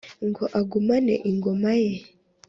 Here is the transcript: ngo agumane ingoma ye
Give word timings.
ngo 0.27 0.43
agumane 0.59 1.13
ingoma 1.29 1.71
ye 1.81 1.93